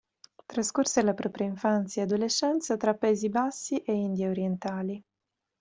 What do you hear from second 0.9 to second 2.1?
la propria infanzia e